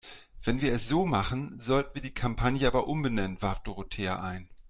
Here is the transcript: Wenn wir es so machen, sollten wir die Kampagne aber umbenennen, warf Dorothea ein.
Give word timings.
Wenn 0.43 0.61
wir 0.61 0.73
es 0.73 0.87
so 0.87 1.05
machen, 1.05 1.59
sollten 1.59 1.93
wir 1.93 2.01
die 2.01 2.09
Kampagne 2.15 2.65
aber 2.65 2.87
umbenennen, 2.87 3.39
warf 3.39 3.61
Dorothea 3.61 4.19
ein. 4.19 4.49